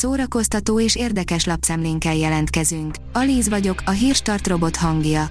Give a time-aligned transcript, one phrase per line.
[0.00, 2.94] szórakoztató és érdekes lapszemlénkkel jelentkezünk.
[3.12, 5.26] Alíz vagyok, a hírstart robot hangja.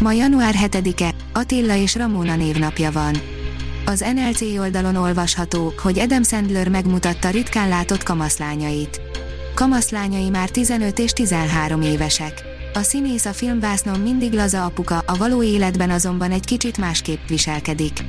[0.00, 3.16] Ma január 7-e, Attila és Ramona névnapja van.
[3.84, 9.00] Az NLC oldalon olvasható, hogy Adam Sandler megmutatta ritkán látott kamaszlányait.
[9.54, 12.42] Kamaszlányai már 15 és 13 évesek.
[12.74, 18.04] A színész a filmvásznon mindig laza apuka, a való életben azonban egy kicsit másképp viselkedik.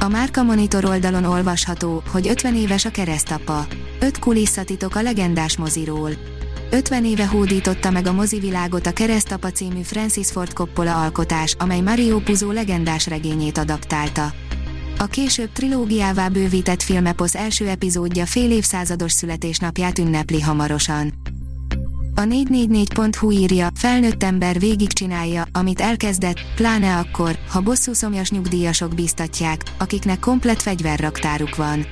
[0.00, 3.66] A Márka Monitor oldalon olvasható, hogy 50 éves a keresztapa.
[4.00, 6.10] 5 kulisszatitok a legendás moziról.
[6.70, 12.18] 50 éve hódította meg a mozivilágot a Keresztapa című Francis Ford Coppola alkotás, amely Mario
[12.18, 14.32] Puzo legendás regényét adaptálta.
[14.98, 21.12] A később trilógiává bővített filmeposz első epizódja fél évszázados születésnapját ünnepli hamarosan.
[22.14, 30.18] A 444.hu írja, felnőtt ember végigcsinálja, amit elkezdett, pláne akkor, ha bosszúszomjas nyugdíjasok biztatják, akiknek
[30.18, 31.86] komplet fegyverraktáruk van.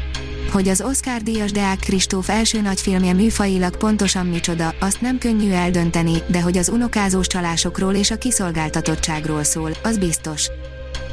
[0.55, 6.23] Hogy az Oscar díjas Deák Kristóf első nagyfilmje műfajilag pontosan micsoda, azt nem könnyű eldönteni,
[6.27, 10.51] de hogy az unokázós csalásokról és a kiszolgáltatottságról szól, az biztos.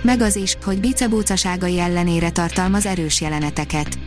[0.02, 4.00] Meg az is, hogy bicebúcaságai ellenére tartalmaz erős jeleneteket.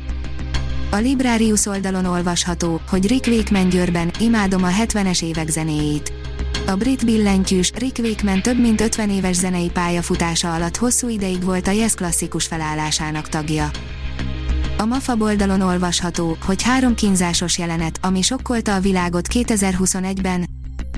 [0.91, 6.13] A Librarius oldalon olvasható, hogy Rick Wakeman Győrben, imádom a 70-es évek zenéjét.
[6.67, 11.67] A brit billentyűs Rick Wakeman több mint 50 éves zenei pályafutása alatt hosszú ideig volt
[11.67, 13.71] a Yes klasszikus felállásának tagja.
[14.85, 20.47] A MAFA oldalon olvasható, hogy három kínzásos jelenet, ami sokkolta a világot 2021-ben,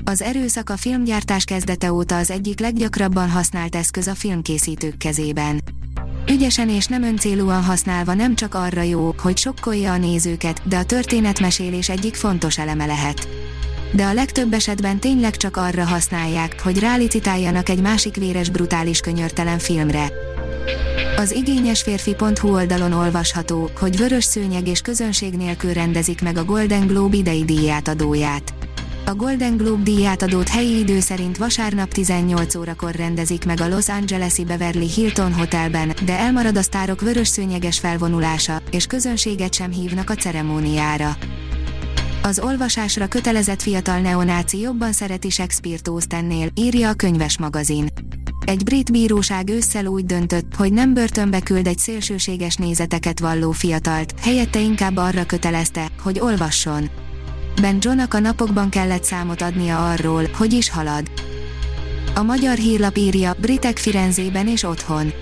[0.03, 5.63] az erőszak a filmgyártás kezdete óta az egyik leggyakrabban használt eszköz a filmkészítők kezében.
[6.29, 10.85] Ügyesen és nem öncélúan használva nem csak arra jó, hogy sokkolja a nézőket, de a
[10.85, 13.27] történetmesélés egyik fontos eleme lehet.
[13.91, 19.59] De a legtöbb esetben tényleg csak arra használják, hogy rálicitáljanak egy másik véres brutális könyörtelen
[19.59, 20.11] filmre.
[21.17, 26.87] Az igényes férfi.hu oldalon olvasható, hogy vörös szőnyeg és közönség nélkül rendezik meg a Golden
[26.87, 28.53] Globe idei díjátadóját.
[29.05, 34.45] A Golden Globe díjátadót helyi idő szerint vasárnap 18 órakor rendezik meg a Los Angeles-i
[34.45, 40.15] Beverly Hilton Hotelben, de elmarad a sztárok vörös szőnyeges felvonulása, és közönséget sem hívnak a
[40.15, 41.17] ceremóniára.
[42.23, 45.89] Az olvasásra kötelezett fiatal neonáci jobban szereti Shakespeare-t
[46.53, 47.87] írja a könyves magazin.
[48.47, 54.13] Egy brit bíróság ősszel úgy döntött, hogy nem börtönbe küld egy szélsőséges nézeteket valló fiatalt,
[54.19, 56.89] helyette inkább arra kötelezte, hogy olvasson.
[57.61, 61.11] Ben Johnnak a napokban kellett számot adnia arról, hogy is halad.
[62.15, 65.13] A magyar hírlap írja, britek Firenzében és otthon.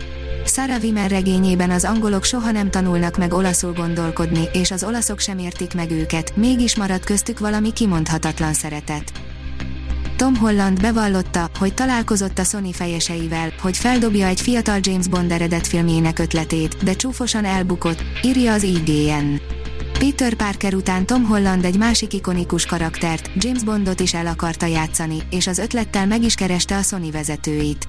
[0.46, 5.38] Sarah Wimmer regényében az angolok soha nem tanulnak meg olaszul gondolkodni, és az olaszok sem
[5.38, 9.25] értik meg őket, mégis marad köztük valami kimondhatatlan szeretet.
[10.16, 15.68] Tom Holland bevallotta, hogy találkozott a Sony fejeseivel, hogy feldobja egy fiatal James Bond eredet
[15.68, 19.36] filmjének ötletét, de csúfosan elbukott, írja az IGN.
[20.00, 25.18] Peter Parker után Tom Holland egy másik ikonikus karaktert, James Bondot is el akarta játszani,
[25.30, 27.88] és az ötlettel meg is kereste a Sony vezetőit.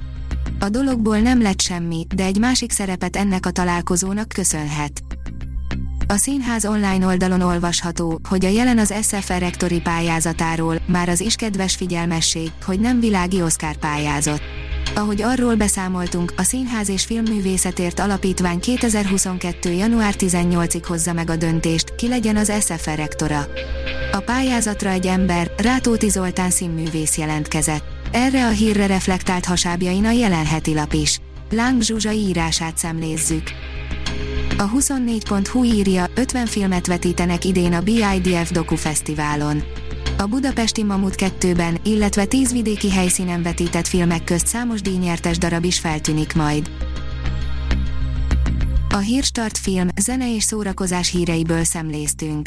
[0.59, 5.06] A dologból nem lett semmi, de egy másik szerepet ennek a találkozónak köszönhet.
[6.09, 11.35] A színház online oldalon olvasható, hogy a jelen az SF rektori pályázatáról, már az is
[11.35, 14.41] kedves figyelmesség, hogy nem világi Oscar pályázat.
[14.95, 19.71] Ahogy arról beszámoltunk, a Színház és Filmművészetért Alapítvány 2022.
[19.71, 23.47] január 18-ig hozza meg a döntést, ki legyen az SF rektora.
[24.13, 27.85] A pályázatra egy ember, Rátóti Zoltán színművész jelentkezett.
[28.13, 31.21] Erre a hírre reflektált hasábjain a jelenheti lap is.
[31.51, 33.51] Láng Zsuzsa írását szemlézzük.
[34.59, 39.63] A 24.hu írja, 50 filmet vetítenek idén a BIDF Doku Fesztiválon.
[40.19, 45.79] A budapesti Mamut 2-ben, illetve 10 vidéki helyszínen vetített filmek közt számos díjnyertes darab is
[45.79, 46.71] feltűnik majd.
[48.91, 52.47] A Hírstart film, zene és szórakozás híreiből szemléztünk.